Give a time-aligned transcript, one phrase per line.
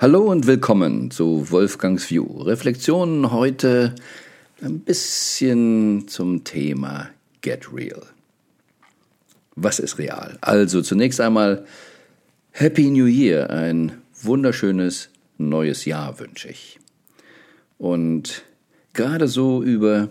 [0.00, 2.24] Hallo und willkommen zu Wolfgangs View.
[2.40, 3.94] Reflexionen heute
[4.62, 7.10] ein bisschen zum Thema
[7.42, 8.06] Get Real.
[9.56, 10.38] Was ist real?
[10.40, 11.66] Also zunächst einmal
[12.52, 13.92] Happy New Year, ein
[14.22, 16.80] wunderschönes neues Jahr wünsche ich.
[17.76, 18.42] Und
[18.94, 20.08] gerade so über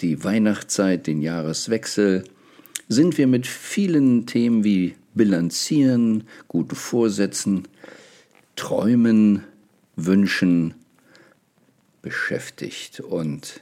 [0.00, 2.24] die Weihnachtszeit, den Jahreswechsel,
[2.88, 7.68] sind wir mit vielen Themen wie Bilanzieren, guten Vorsätzen,
[8.56, 9.44] Träumen,
[9.96, 10.74] Wünschen
[12.02, 13.00] beschäftigt.
[13.00, 13.60] Und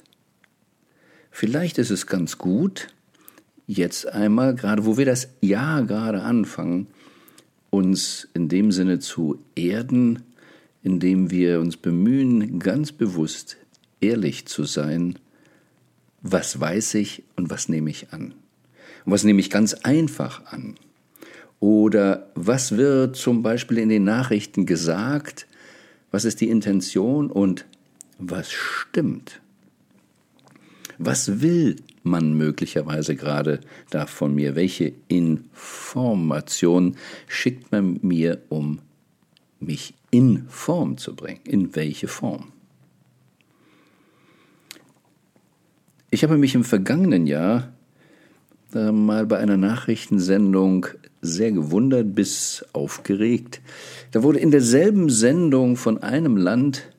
[1.30, 2.88] vielleicht ist es ganz gut,
[3.66, 6.88] jetzt einmal, gerade wo wir das Jahr gerade anfangen,
[7.70, 10.24] uns in dem Sinne zu erden,
[10.82, 13.56] indem wir uns bemühen, ganz bewusst
[14.00, 15.18] ehrlich zu sein,
[16.22, 18.34] was weiß ich und was nehme ich an.
[19.04, 20.76] Und was nehme ich ganz einfach an?
[21.60, 25.46] Oder was wird zum Beispiel in den Nachrichten gesagt?
[26.10, 27.66] Was ist die Intention und
[28.18, 29.40] was stimmt?
[30.98, 34.56] Was will man möglicherweise gerade da von mir?
[34.56, 36.96] Welche Information
[37.28, 38.80] schickt man mir, um
[39.60, 41.40] mich in Form zu bringen?
[41.44, 42.52] In welche Form?
[46.10, 47.72] Ich habe mich im vergangenen Jahr
[48.74, 50.86] äh, mal bei einer Nachrichtensendung
[51.22, 53.60] sehr gewundert bis aufgeregt.
[54.12, 56.90] Da wurde in derselben Sendung von einem Land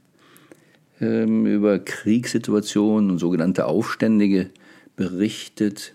[1.00, 4.50] ähm, über Kriegssituationen und sogenannte Aufständige
[4.95, 5.94] berichtet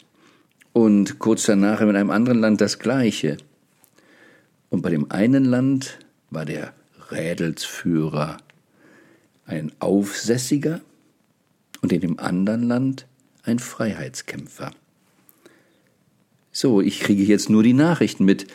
[0.72, 3.36] und kurz danach in einem anderen Land das Gleiche.
[4.68, 5.98] Und bei dem einen Land
[6.30, 6.72] war der
[7.11, 8.38] Rädelsführer
[9.46, 10.80] ein Aufsässiger
[11.83, 13.06] und in dem anderen Land
[13.44, 14.72] ein Freiheitskämpfer.
[16.58, 18.46] So, ich kriege jetzt nur die Nachrichten mit.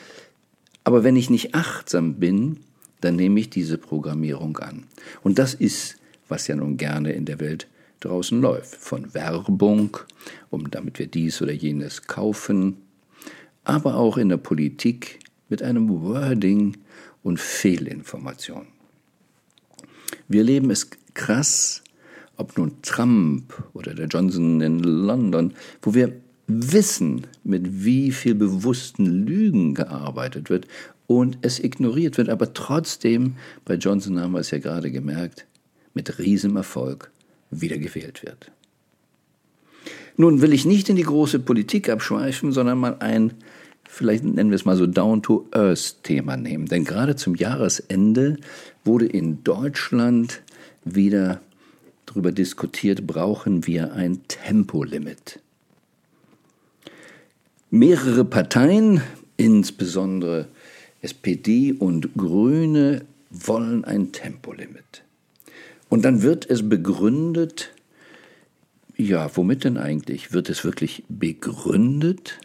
[0.83, 2.61] Aber wenn ich nicht achtsam bin,
[2.99, 4.85] dann nehme ich diese Programmierung an.
[5.21, 7.67] Und das ist, was ja nun gerne in der Welt
[7.99, 8.75] draußen läuft.
[8.75, 9.97] Von Werbung,
[10.49, 12.77] um damit wir dies oder jenes kaufen,
[13.65, 16.77] aber auch in der Politik mit einem Wording
[17.21, 18.65] und Fehlinformation.
[20.27, 21.83] Wir leben es krass,
[22.35, 25.53] ob nun Trump oder der Johnson in London,
[25.83, 26.11] wo wir
[26.59, 30.67] wissen, mit wie viel bewussten Lügen gearbeitet wird
[31.07, 33.35] und es ignoriert wird, aber trotzdem,
[33.65, 35.45] bei Johnson haben wir es ja gerade gemerkt,
[35.93, 37.11] mit Riesenerfolg
[37.49, 38.51] wieder gewählt wird.
[40.17, 43.33] Nun will ich nicht in die große Politik abschweifen, sondern mal ein,
[43.83, 46.67] vielleicht nennen wir es mal so Down-to-Earth-Thema nehmen.
[46.67, 48.37] Denn gerade zum Jahresende
[48.83, 50.41] wurde in Deutschland
[50.83, 51.41] wieder
[52.05, 55.39] darüber diskutiert, brauchen wir ein Tempolimit.
[57.73, 58.99] Mehrere Parteien,
[59.37, 60.49] insbesondere
[61.01, 65.03] SPD und Grüne, wollen ein Tempolimit.
[65.87, 67.73] Und dann wird es begründet,
[68.97, 70.33] ja, womit denn eigentlich?
[70.33, 72.39] Wird es wirklich begründet?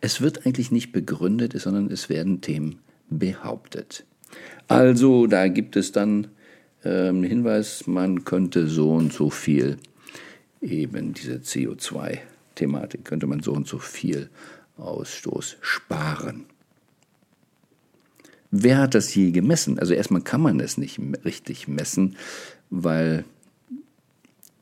[0.00, 2.78] Es wird eigentlich nicht begründet, sondern es werden Themen
[3.10, 4.04] behauptet.
[4.68, 6.28] Also da gibt es dann
[6.84, 9.78] ähm, Hinweis, man könnte so und so viel,
[10.62, 14.30] eben diese CO2-Thematik, könnte man so und so viel
[14.80, 16.46] Ausstoß sparen.
[18.50, 19.78] Wer hat das je gemessen?
[19.78, 22.16] Also erstmal kann man es nicht richtig messen,
[22.68, 23.24] weil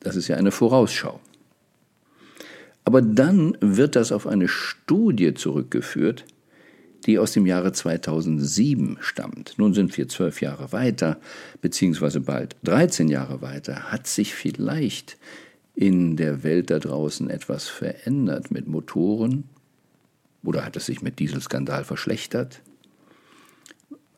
[0.01, 1.21] das ist ja eine Vorausschau.
[2.85, 6.25] Aber dann wird das auf eine Studie zurückgeführt,
[7.07, 9.55] die aus dem Jahre 2007 stammt.
[9.59, 11.19] Nun sind wir zwölf Jahre weiter,
[11.61, 13.93] beziehungsweise bald 13 Jahre weiter.
[13.93, 15.17] Hat sich vielleicht
[15.75, 19.45] in der Welt da draußen etwas verändert mit Motoren,
[20.43, 22.63] oder hat es sich mit Dieselskandal verschlechtert?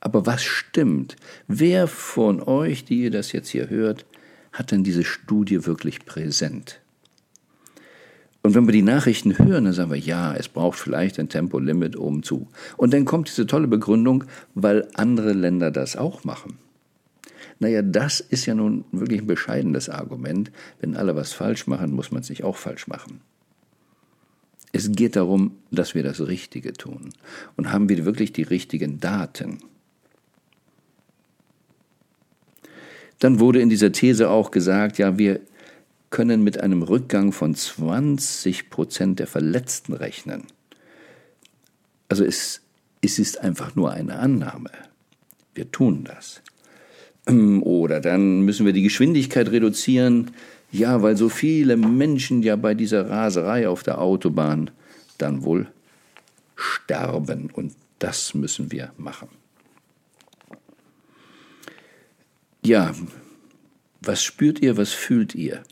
[0.00, 1.16] Aber was stimmt?
[1.46, 4.06] Wer von euch, die ihr das jetzt hier hört,
[4.52, 6.80] hat denn diese Studie wirklich präsent?
[8.42, 11.96] Und wenn wir die Nachrichten hören, dann sagen wir, ja, es braucht vielleicht ein Tempolimit
[11.96, 12.48] oben zu.
[12.78, 16.56] Und dann kommt diese tolle Begründung, weil andere Länder das auch machen.
[17.58, 20.50] Naja, das ist ja nun wirklich ein bescheidenes Argument.
[20.80, 23.20] Wenn alle was falsch machen, muss man es nicht auch falsch machen.
[24.72, 27.10] Es geht darum, dass wir das Richtige tun.
[27.56, 29.58] Und haben wir wirklich die richtigen Daten?
[33.18, 35.40] Dann wurde in dieser These auch gesagt, ja, wir
[36.10, 40.44] können mit einem Rückgang von 20 Prozent der Verletzten rechnen.
[42.08, 42.62] Also es,
[43.00, 44.70] es ist einfach nur eine Annahme.
[45.54, 46.42] Wir tun das.
[47.28, 50.32] Oder dann müssen wir die Geschwindigkeit reduzieren,
[50.72, 54.70] ja, weil so viele Menschen ja bei dieser Raserei auf der Autobahn
[55.18, 55.66] dann wohl
[56.54, 57.50] sterben.
[57.52, 59.28] Und das müssen wir machen.
[62.64, 62.94] Ja,
[64.00, 65.62] was spürt ihr, was fühlt ihr?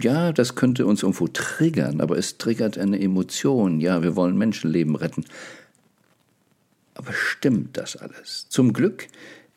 [0.00, 3.80] Ja, das könnte uns irgendwo triggern, aber es triggert eine Emotion.
[3.80, 5.24] Ja, wir wollen Menschenleben retten.
[6.94, 8.48] Aber stimmt das alles?
[8.48, 9.06] Zum Glück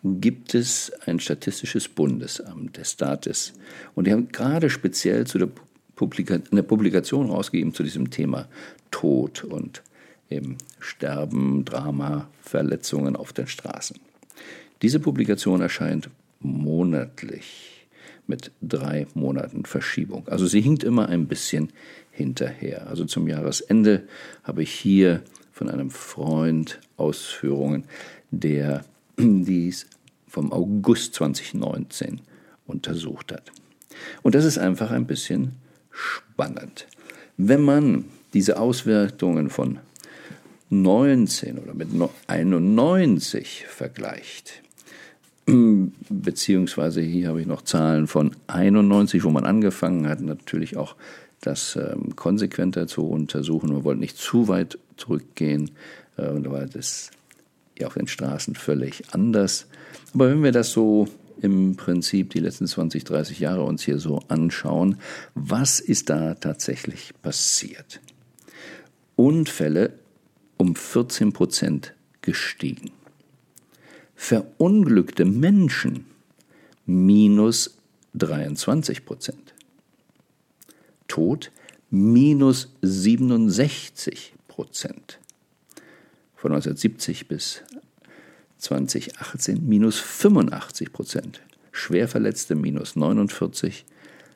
[0.05, 3.53] gibt es ein statistisches Bundesamt des Staates.
[3.95, 5.49] Und die haben gerade speziell zu der
[5.95, 8.47] Publika eine Publikation rausgegeben zu diesem Thema
[8.91, 9.81] Tod und
[10.29, 13.97] eben Sterben, Drama, Verletzungen auf den Straßen.
[14.81, 16.09] Diese Publikation erscheint
[16.39, 17.87] monatlich
[18.27, 20.27] mit drei Monaten Verschiebung.
[20.27, 21.71] Also sie hinkt immer ein bisschen
[22.11, 22.87] hinterher.
[22.87, 24.03] Also zum Jahresende
[24.43, 27.85] habe ich hier von einem Freund Ausführungen,
[28.31, 28.83] der
[29.17, 29.87] dies
[30.27, 32.21] vom August 2019
[32.67, 33.51] untersucht hat.
[34.21, 35.53] Und das ist einfach ein bisschen
[35.91, 36.87] spannend.
[37.37, 39.79] Wenn man diese Auswertungen von
[40.69, 41.89] 19 oder mit
[42.27, 44.61] 91 vergleicht,
[46.09, 50.95] beziehungsweise hier habe ich noch Zahlen von 91, wo man angefangen hat, natürlich auch
[51.41, 53.69] das ähm, konsequenter zu untersuchen.
[53.69, 55.71] Wir wollten nicht zu weit zurückgehen,
[56.17, 57.11] äh, weil das
[57.83, 59.67] auf den Straßen völlig anders.
[60.13, 61.07] Aber wenn wir das so
[61.41, 64.97] im Prinzip die letzten 20, 30 Jahre uns hier so anschauen,
[65.33, 67.99] was ist da tatsächlich passiert?
[69.15, 69.99] Unfälle
[70.57, 72.91] um 14 Prozent gestiegen.
[74.15, 76.05] Verunglückte Menschen
[76.85, 77.77] minus
[78.13, 79.53] 23 Prozent.
[81.07, 81.51] Tod
[81.89, 85.19] minus 67 Prozent.
[86.45, 87.63] Von 1970 bis
[88.59, 91.41] 2018 minus 85 Prozent.
[91.71, 93.83] Schwerverletzte minus 49,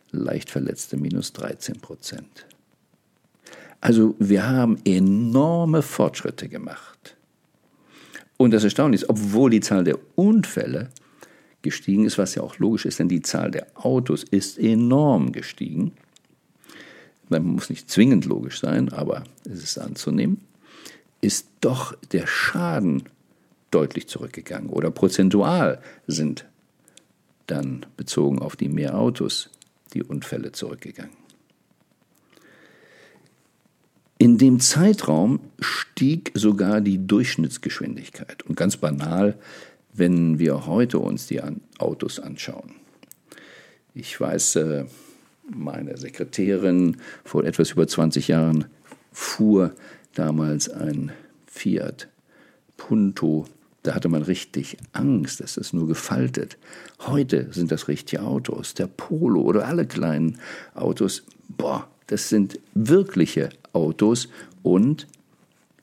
[0.09, 2.47] Leichtverletzte minus 13 Prozent.
[3.79, 7.15] Also wir haben enorme Fortschritte gemacht.
[8.38, 10.89] Und das Erstaunliche ist, obwohl die Zahl der Unfälle
[11.61, 15.91] gestiegen ist, was ja auch logisch ist, denn die Zahl der Autos ist enorm gestiegen.
[17.29, 20.48] Man muss nicht zwingend logisch sein, aber es ist anzunehmen,
[21.21, 23.04] ist doch der Schaden
[23.71, 24.69] deutlich zurückgegangen.
[24.69, 26.45] Oder prozentual sind
[27.48, 29.50] dann bezogen auf die mehr Autos
[29.94, 31.18] die Unfälle zurückgegangen.
[34.18, 38.44] In dem Zeitraum stieg sogar die Durchschnittsgeschwindigkeit.
[38.44, 39.39] Und ganz banal,
[39.94, 41.42] wenn wir heute uns die
[41.77, 42.75] Autos anschauen.
[43.94, 44.86] Ich weiß, äh,
[45.50, 48.66] meine Sekretärin vor etwas über 20 Jahren
[49.12, 49.74] fuhr
[50.19, 51.13] damals ein
[51.48, 52.10] Fiat
[52.75, 53.45] Punto.
[53.83, 56.57] Da hatte man richtig Angst, dass es nur gefaltet.
[57.00, 58.74] Heute sind das richtige Autos.
[58.74, 60.38] Der Polo oder alle kleinen
[60.75, 61.24] Autos.
[61.48, 64.27] Boah, das sind wirkliche Autos
[64.62, 65.07] und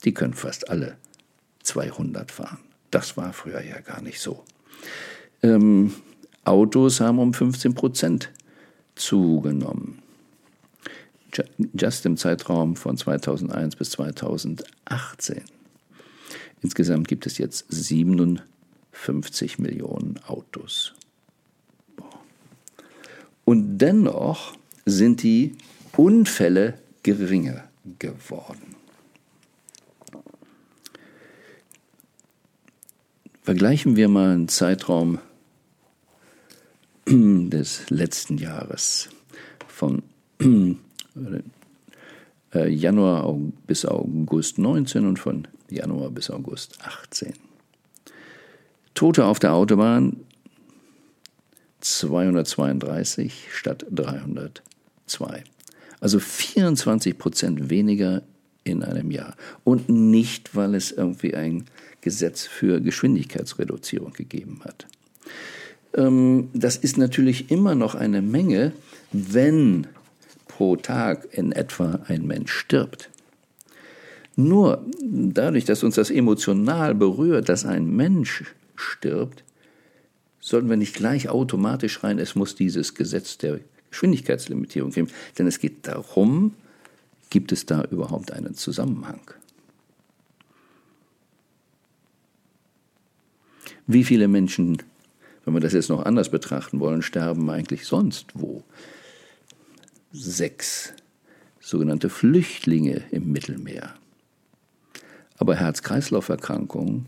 [0.05, 0.97] die können fast alle
[1.63, 2.59] 200 fahren.
[2.91, 4.43] Das war früher ja gar nicht so.
[5.41, 5.95] Ähm,
[6.45, 8.31] Autos haben um 15 Prozent
[8.93, 9.99] zugenommen.
[11.73, 15.41] Just im Zeitraum von 2001 bis 2018.
[16.61, 20.93] Insgesamt gibt es jetzt 57 Millionen Autos.
[23.45, 25.55] Und dennoch sind die
[25.95, 27.63] Unfälle geringer
[27.99, 28.75] geworden.
[33.43, 35.19] Vergleichen wir mal einen Zeitraum
[37.07, 39.09] des letzten Jahres
[39.67, 40.03] von
[42.53, 47.33] äh, Januar bis August 19 und von Januar bis August 18.
[48.93, 50.17] Tote auf der Autobahn
[51.81, 55.43] 232 statt 302.
[55.99, 58.23] Also 24 Prozent weniger
[58.63, 59.35] in einem Jahr.
[59.63, 61.65] Und nicht, weil es irgendwie ein
[62.01, 64.87] Gesetz für Geschwindigkeitsreduzierung gegeben hat.
[65.95, 68.73] Ähm, das ist natürlich immer noch eine Menge,
[69.11, 69.87] wenn
[70.57, 73.11] pro Tag in etwa ein Mensch stirbt.
[74.35, 78.43] Nur dadurch, dass uns das emotional berührt, dass ein Mensch
[78.75, 79.43] stirbt,
[80.39, 83.59] sollten wir nicht gleich automatisch rein, es muss dieses Gesetz der
[83.91, 85.09] Geschwindigkeitslimitierung geben.
[85.37, 86.55] Denn es geht darum,
[87.29, 89.21] gibt es da überhaupt einen Zusammenhang?
[93.85, 94.81] Wie viele Menschen,
[95.45, 98.63] wenn wir das jetzt noch anders betrachten wollen, sterben eigentlich sonst wo?
[100.19, 100.93] Sechs
[101.59, 103.93] sogenannte Flüchtlinge im Mittelmeer.
[105.37, 107.07] Aber Herz-Kreislauf-Erkrankungen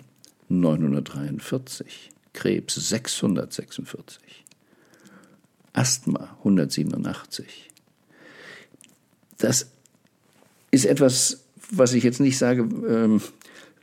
[0.50, 4.46] 943, Krebs 646.
[5.74, 7.72] Asthma 187.
[9.38, 9.72] Das
[10.72, 13.22] ist etwas, was ich jetzt nicht sage, ähm,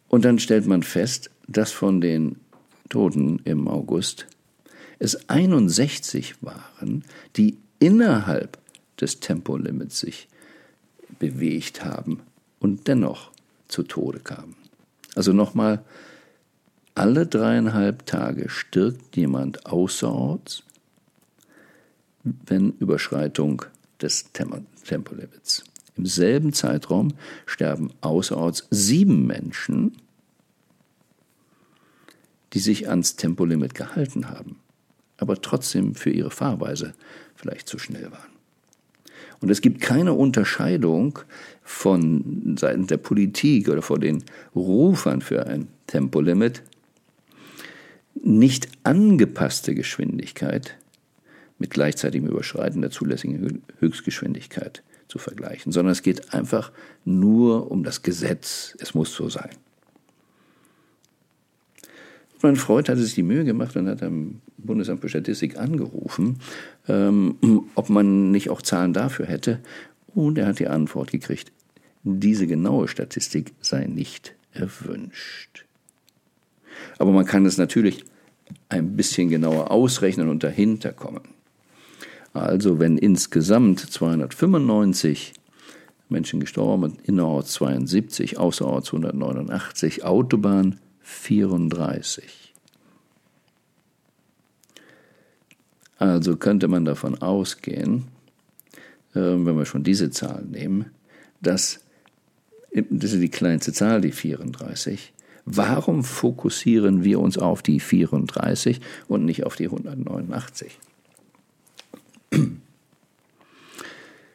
[0.09, 2.37] Und dann stellt man fest, dass von den
[2.89, 4.27] Toten im August
[4.99, 7.05] es 61 waren,
[7.37, 8.59] die innerhalb
[9.01, 10.29] des Tempolimits sich
[11.19, 12.21] bewegt haben
[12.61, 13.31] und dennoch
[13.69, 14.55] zu Tode kamen.
[15.15, 15.83] Also nochmal,
[16.95, 20.63] alle dreieinhalb Tage stirbt jemand außerorts,
[22.23, 23.63] wenn Überschreitung
[24.01, 25.65] des Tempolimits.
[25.97, 27.15] Im selben Zeitraum
[27.47, 29.97] sterben außerorts sieben Menschen,
[32.53, 34.63] die sich ans Tempolimit gehalten haben
[35.23, 36.95] aber trotzdem für ihre Fahrweise
[37.37, 38.33] vielleicht zu schnell waren.
[39.41, 41.21] Und es gibt keine Unterscheidung
[41.63, 46.63] von Seiten der Politik oder vor den Rufern für ein Tempolimit,
[48.15, 50.77] nicht angepasste Geschwindigkeit
[51.59, 56.73] mit gleichzeitigem Überschreiten der zulässigen Höchstgeschwindigkeit zu vergleichen, sondern es geht einfach
[57.05, 59.51] nur um das Gesetz, es muss so sein.
[62.43, 66.39] Mein Freund hatte sich die Mühe gemacht und hat am Bundesamt für Statistik angerufen,
[66.89, 67.37] ähm,
[67.77, 69.61] ob man nicht auch Zahlen dafür hätte.
[70.15, 71.53] Und er hat die Antwort gekriegt,
[72.03, 75.67] diese genaue Statistik sei nicht erwünscht.
[76.99, 78.05] Aber man kann es natürlich
[78.69, 81.23] ein bisschen genauer ausrechnen und dahinter kommen.
[82.33, 85.35] Also wenn insgesamt 295
[86.09, 92.55] Menschen gestorben innerorts 72, außerorts 189, Autobahn 34.
[95.99, 98.09] Also könnte man davon ausgehen,
[99.15, 100.87] äh, wenn wir schon diese Zahl nehmen,
[101.41, 101.81] dass,
[102.73, 105.13] das ist die kleinste Zahl, die 34,
[105.45, 110.79] warum fokussieren wir uns auf die 34 und nicht auf die 189?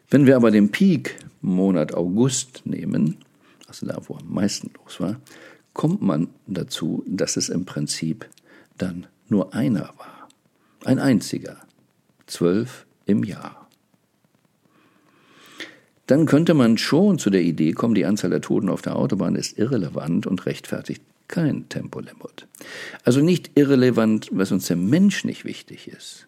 [0.10, 3.18] Wenn wir aber den Peak-Monat August nehmen,
[3.68, 5.20] also da, wo am meisten los war,
[5.74, 8.28] kommt man dazu, dass es im Prinzip
[8.78, 10.28] dann nur einer war.
[10.86, 11.58] Ein einziger.
[12.26, 13.67] Zwölf im Jahr.
[16.08, 19.36] Dann könnte man schon zu der Idee kommen, die Anzahl der Toten auf der Autobahn
[19.36, 22.48] ist irrelevant und rechtfertigt kein Tempolimit.
[23.04, 26.28] Also nicht irrelevant, was uns der Mensch nicht wichtig ist.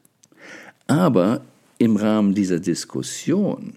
[0.88, 1.42] Aber
[1.78, 3.74] im Rahmen dieser Diskussion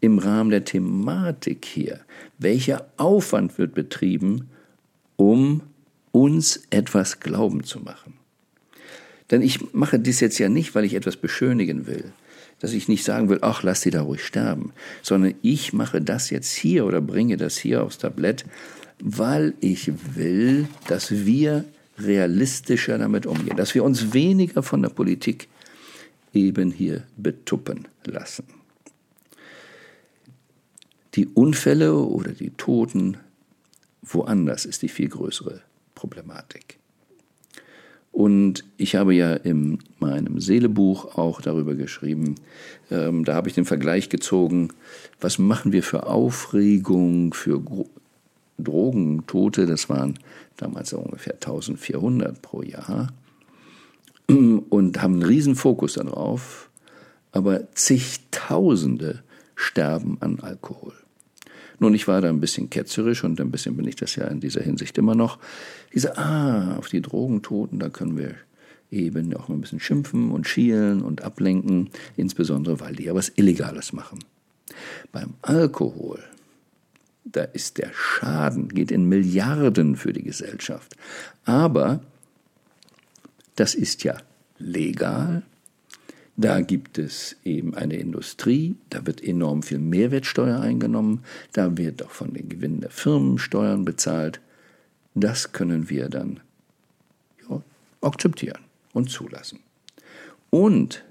[0.00, 2.00] im Rahmen der Thematik hier,
[2.38, 4.48] welcher Aufwand wird betrieben,
[5.16, 5.62] um
[6.12, 8.14] uns etwas glauben zu machen.
[9.30, 12.12] Denn ich mache dies jetzt ja nicht, weil ich etwas beschönigen will,
[12.60, 14.72] dass ich nicht sagen will, ach, lass sie da ruhig sterben,
[15.02, 18.44] sondern ich mache das jetzt hier oder bringe das hier aufs Tablett,
[19.02, 21.64] weil ich will, dass wir
[21.98, 25.48] realistischer damit umgehen, dass wir uns weniger von der Politik
[26.32, 28.44] eben hier betuppen lassen.
[31.14, 33.16] Die Unfälle oder die Toten
[34.02, 35.62] woanders ist die viel größere
[35.94, 36.78] Problematik.
[38.16, 42.36] Und ich habe ja in meinem Seelebuch auch darüber geschrieben,
[42.90, 44.70] ähm, da habe ich den Vergleich gezogen,
[45.20, 47.90] was machen wir für Aufregung, für Gro
[48.56, 50.18] Drogentote, das waren
[50.56, 53.08] damals ungefähr 1400 pro Jahr,
[54.28, 56.70] und haben einen riesen Fokus darauf,
[57.32, 59.22] aber zigtausende
[59.56, 60.94] sterben an Alkohol.
[61.78, 64.40] Nun, ich war da ein bisschen ketzerisch und ein bisschen bin ich das ja in
[64.40, 65.38] dieser Hinsicht immer noch.
[65.94, 68.34] Diese, ah, auf die Drogentoten, da können wir
[68.90, 73.92] eben auch ein bisschen schimpfen und schielen und ablenken, insbesondere weil die ja was Illegales
[73.92, 74.20] machen.
[75.12, 76.22] Beim Alkohol
[77.32, 80.96] da ist der Schaden, geht in Milliarden für die Gesellschaft.
[81.44, 82.00] Aber
[83.56, 84.16] das ist ja
[84.58, 85.42] legal.
[86.38, 91.20] Da gibt es eben eine Industrie, da wird enorm viel Mehrwertsteuer eingenommen,
[91.52, 94.40] da wird auch von den Gewinnen der Firmen Steuern bezahlt.
[95.14, 96.40] Das können wir dann
[97.48, 97.62] ja,
[98.02, 98.60] akzeptieren
[98.92, 99.60] und zulassen.
[100.50, 101.04] Und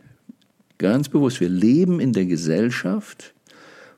[0.77, 3.33] ganz bewusst, wir leben in der Gesellschaft,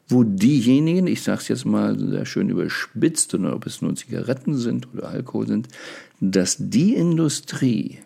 [0.07, 4.55] wo diejenigen, ich sage es jetzt mal sehr schön überspitzt, oder ob es nur Zigaretten
[4.55, 5.67] sind oder Alkohol sind,
[6.21, 7.99] dass die Industrie,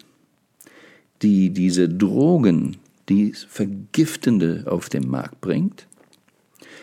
[1.21, 2.77] die diese Drogen,
[3.09, 5.87] die Vergiftende auf den Markt bringt,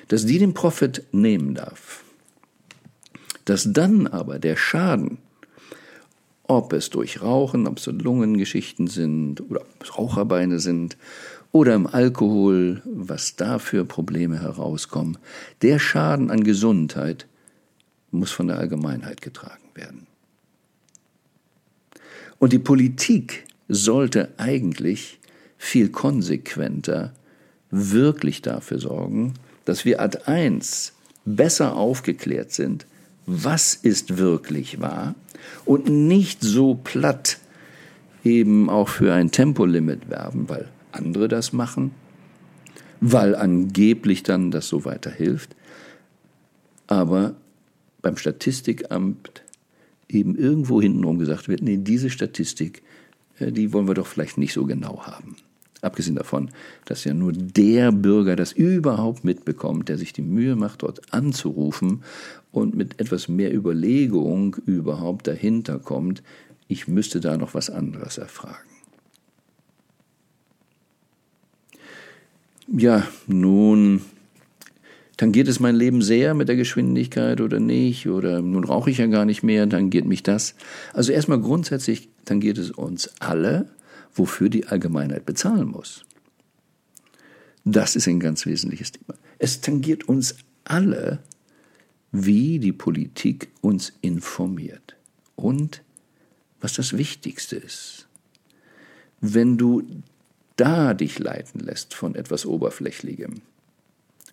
[0.08, 2.04] dass die den Profit nehmen darf.
[3.44, 5.18] Dass dann aber der Schaden,
[6.44, 10.96] ob es durch Rauchen, ob es Lungengeschichten sind oder ob es Raucherbeine sind
[11.52, 15.18] oder im Alkohol, was da für Probleme herauskommen,
[15.62, 17.26] der Schaden an Gesundheit
[18.10, 20.06] muss von der Allgemeinheit getragen werden.
[22.38, 25.17] Und die Politik sollte eigentlich
[25.58, 27.12] viel konsequenter
[27.70, 29.34] wirklich dafür sorgen,
[29.64, 32.86] dass wir ad 1 besser aufgeklärt sind,
[33.26, 35.14] was ist wirklich wahr
[35.66, 37.38] und nicht so platt
[38.24, 41.90] eben auch für ein Tempolimit werben, weil andere das machen,
[43.00, 45.54] weil angeblich dann das so weiterhilft,
[46.86, 47.34] aber
[48.00, 49.42] beim Statistikamt
[50.08, 52.82] eben irgendwo hintenrum gesagt wird, nee, diese Statistik
[53.38, 55.36] äh, die wollen wir doch vielleicht nicht so genau haben.
[55.80, 56.50] Abgesehen davon,
[56.86, 62.02] dass ja nur der Bürger das überhaupt mitbekommt, der sich die Mühe macht, dort anzurufen
[62.50, 66.22] und mit etwas mehr Überlegung überhaupt dahinter kommt,
[66.66, 68.68] ich müsste da noch was anderes erfragen.
[72.70, 74.02] Ja, nun
[75.16, 79.06] tangiert es mein Leben sehr mit der Geschwindigkeit oder nicht, oder nun rauche ich ja
[79.06, 80.54] gar nicht mehr, tangiert mich das.
[80.92, 83.68] Also erstmal grundsätzlich tangiert es uns alle,
[84.18, 86.04] wofür die Allgemeinheit bezahlen muss.
[87.64, 89.14] Das ist ein ganz wesentliches Thema.
[89.38, 91.22] Es tangiert uns alle,
[92.12, 94.96] wie die Politik uns informiert.
[95.36, 95.82] Und
[96.60, 98.08] was das Wichtigste ist,
[99.20, 99.82] wenn du
[100.56, 103.42] da dich leiten lässt von etwas Oberflächlichem,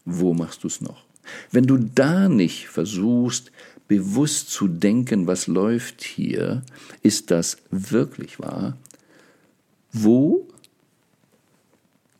[0.06, 1.06] wo machst du es noch?
[1.52, 3.52] Wenn du da nicht versuchst,
[3.88, 6.64] bewusst zu denken, was läuft hier,
[7.02, 8.78] ist das wirklich wahr?
[9.98, 10.48] Wo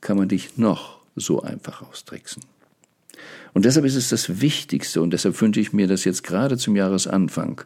[0.02, 2.44] kann man dich noch so einfach austricksen?
[3.54, 6.76] Und deshalb ist es das Wichtigste, und deshalb wünsche ich mir das jetzt gerade zum
[6.76, 7.62] Jahresanfang,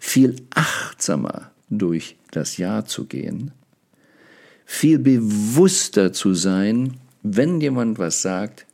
[0.00, 3.52] viel achtsamer durch das Jahr zu gehen,
[4.66, 8.66] viel bewusster zu sein, wenn jemand was sagt,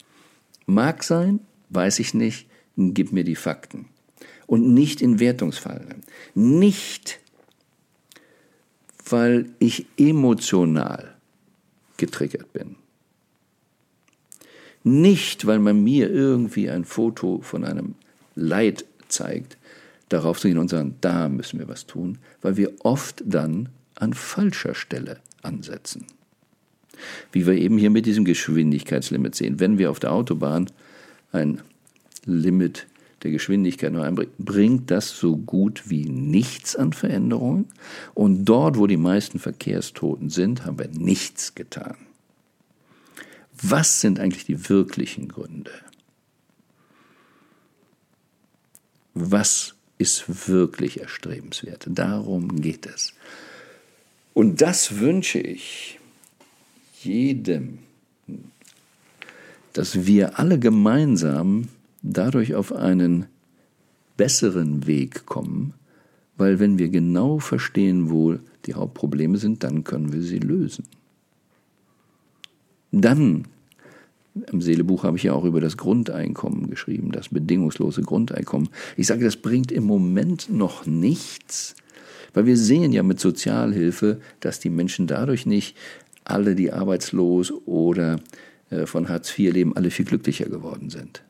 [0.70, 3.86] Mag sein, weiß ich nicht, gib mir die Fakten.
[4.46, 6.04] Und nicht in Wertungsfallen.
[6.34, 7.18] Nicht,
[9.08, 11.14] weil ich emotional
[11.96, 12.76] getriggert bin.
[14.82, 17.94] Nicht, weil man mir irgendwie ein Foto von einem
[18.34, 19.58] Leid zeigt,
[20.08, 24.14] darauf zu gehen und sagen, da müssen wir was tun, weil wir oft dann an
[24.14, 26.06] falscher Stelle ansetzen.
[27.32, 29.60] Wie wir eben hier mit diesem Geschwindigkeitslimit sehen.
[29.60, 30.70] Wenn wir auf der Autobahn
[31.32, 31.60] ein
[32.24, 32.86] Limit
[33.22, 37.66] der Geschwindigkeit nur einbringen, bringt das so gut wie nichts an Veränderungen.
[38.14, 41.96] Und dort, wo die meisten Verkehrstoten sind, haben wir nichts getan.
[43.62, 45.72] Was sind eigentlich die wirklichen Gründe?
[49.12, 51.86] Was ist wirklich erstrebenswert?
[51.90, 53.12] Darum geht es.
[54.32, 55.98] Und das wünsche ich
[57.02, 57.80] jedem,
[59.72, 61.68] dass wir alle gemeinsam
[62.02, 63.26] dadurch auf einen
[64.16, 65.74] besseren Weg kommen,
[66.36, 68.36] weil wenn wir genau verstehen, wo
[68.66, 70.84] die Hauptprobleme sind, dann können wir sie lösen.
[72.92, 73.46] Dann,
[74.50, 78.68] im Seelebuch habe ich ja auch über das Grundeinkommen geschrieben, das bedingungslose Grundeinkommen.
[78.96, 81.76] Ich sage, das bringt im Moment noch nichts,
[82.32, 85.76] weil wir sehen ja mit Sozialhilfe, dass die Menschen dadurch nicht
[86.24, 88.20] alle, die arbeitslos oder
[88.70, 91.22] äh, von Hartz IV leben, alle viel glücklicher geworden sind.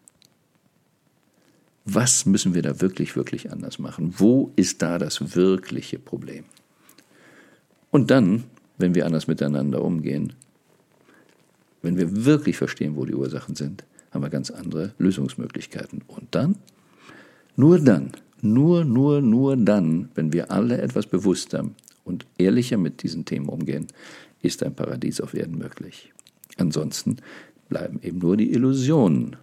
[1.84, 4.14] Was müssen wir da wirklich, wirklich anders machen?
[4.18, 6.44] Wo ist da das wirkliche Problem?
[7.90, 8.44] Und dann,
[8.78, 10.34] wenn wir anders miteinander umgehen,
[11.82, 16.02] wenn wir wirklich verstehen, wo die Ursachen sind, haben wir ganz andere Lösungsmöglichkeiten.
[16.06, 16.56] Und dann,
[17.56, 18.12] nur dann,
[18.42, 21.68] nur, nur, nur dann, wenn wir alle etwas bewusster
[22.04, 23.86] und ehrlicher mit diesen Themen umgehen,
[24.42, 26.12] ist ein Paradies auf Erden möglich.
[26.56, 27.16] Ansonsten
[27.68, 29.36] bleiben eben nur die Illusionen.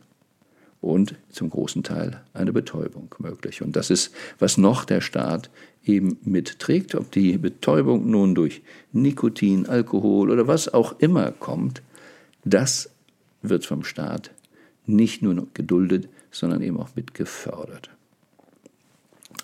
[0.81, 3.61] Und zum großen Teil eine Betäubung möglich.
[3.61, 5.49] Und das ist, was noch der Staat
[5.85, 8.61] eben mitträgt, ob die Betäubung nun durch
[8.91, 11.81] Nikotin, Alkohol oder was auch immer kommt,
[12.43, 12.89] das
[13.41, 14.31] wird vom Staat
[14.85, 17.89] nicht nur geduldet, sondern eben auch mit gefördert.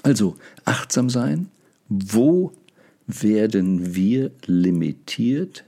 [0.03, 1.49] Also achtsam sein,
[1.89, 2.51] wo
[3.07, 5.65] werden wir limitiert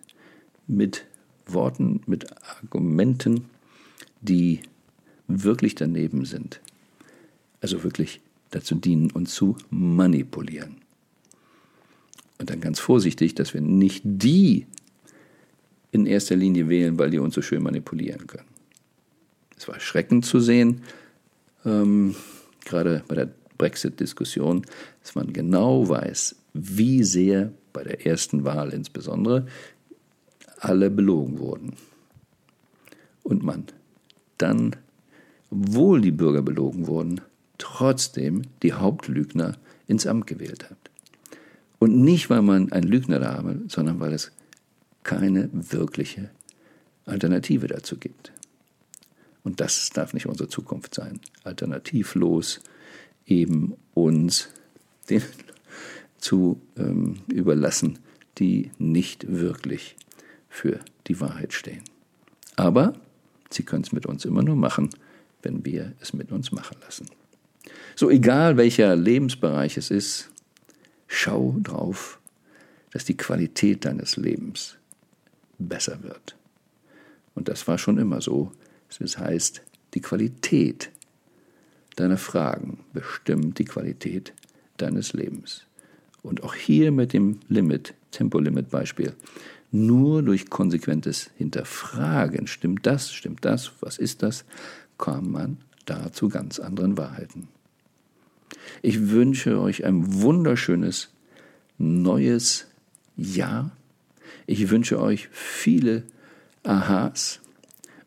[0.68, 1.06] mit
[1.46, 2.28] Worten, mit
[2.62, 3.46] Argumenten,
[4.22, 4.62] die
[5.28, 6.62] wirklich daneben sind.
[7.62, 10.78] Also wirklich dazu dienen, uns zu manipulieren.
[12.38, 14.66] Und dann ganz vorsichtig, dass wir nicht die
[15.92, 18.48] in erster Linie wählen, weil die uns so schön manipulieren können.
[19.58, 20.82] Es war erschreckend zu sehen,
[21.64, 22.16] ähm,
[22.66, 24.66] gerade bei der Brexit-Diskussion,
[25.02, 29.48] dass man genau weiß, wie sehr bei der ersten Wahl insbesondere
[30.60, 31.74] alle belogen wurden.
[33.24, 33.66] Und man
[34.38, 34.76] dann,
[35.50, 37.22] obwohl die Bürger belogen wurden,
[37.58, 40.78] trotzdem die Hauptlügner ins Amt gewählt hat.
[41.80, 44.32] Und nicht, weil man einen Lügner da habe, sondern weil es
[45.04, 46.30] keine wirkliche
[47.06, 48.32] Alternative dazu gibt.
[49.44, 51.20] Und das darf nicht unsere Zukunft sein.
[51.44, 52.62] Alternativlos
[53.28, 54.50] eben uns
[55.10, 55.22] den
[56.18, 58.00] zu ähm, überlassen,
[58.40, 59.96] die nicht wirklich
[60.50, 61.84] für die Wahrheit stehen.
[62.56, 62.94] Aber
[63.52, 64.90] sie können es mit uns immer nur machen,
[65.46, 67.06] wenn wir es mit uns machen lassen.
[67.96, 70.30] So egal welcher Lebensbereich es ist,
[71.08, 72.20] schau drauf,
[72.92, 74.76] dass die Qualität deines Lebens
[75.58, 76.36] besser wird.
[77.36, 78.52] Und das war schon immer so.
[79.00, 79.62] Das heißt,
[79.94, 80.90] die Qualität
[81.96, 84.34] deiner Fragen bestimmt die Qualität
[84.78, 85.66] deines Lebens.
[86.22, 89.14] Und auch hier mit dem Limit, Tempolimit-Beispiel,
[89.72, 94.46] nur durch konsequentes Hinterfragen, stimmt das, stimmt das, was ist das,
[94.98, 97.48] kam man da zu ganz anderen Wahrheiten.
[98.82, 101.10] Ich wünsche euch ein wunderschönes
[101.78, 102.68] neues
[103.16, 103.72] Jahr.
[104.48, 106.04] Ich wünsche euch viele
[106.64, 107.40] Aha's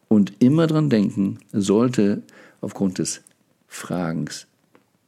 [0.09, 2.23] und immer dran denken, sollte
[2.61, 3.23] aufgrund des
[3.67, 4.47] Fragens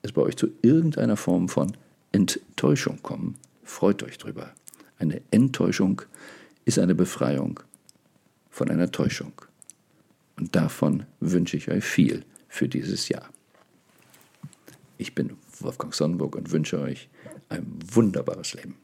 [0.02, 1.76] es bei euch zu irgendeiner Form von
[2.12, 4.50] Enttäuschung kommen, freut euch drüber.
[4.98, 6.02] Eine Enttäuschung
[6.64, 7.60] ist eine Befreiung
[8.50, 9.32] von einer Täuschung.
[10.40, 13.28] Und davon wünsche ich euch viel für dieses Jahr.
[14.96, 17.10] Ich bin Wolfgang Sonnenburg und wünsche euch
[17.50, 18.79] ein wunderbares Leben.